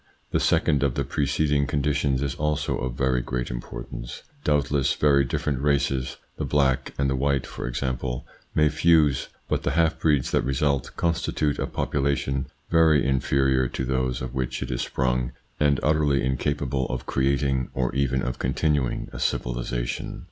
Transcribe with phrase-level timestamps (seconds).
[0.31, 4.23] The second of the preceding conditions is also of very great importance.
[4.43, 8.25] Doubtless very different races, the black and the white for example,
[8.55, 14.23] may fuse, but the half breeds that result constitute a population very inferior to those
[14.23, 19.17] of which it is sprung, and utterly incapable of creating, or even of continuing, a
[19.17, 20.19] civilisa tion.